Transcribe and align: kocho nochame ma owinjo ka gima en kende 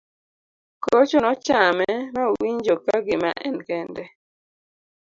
kocho 0.83 1.17
nochame 1.23 1.91
ma 2.15 2.23
owinjo 2.31 2.75
ka 2.85 2.97
gima 3.05 3.31
en 3.47 3.55
kende 3.67 4.03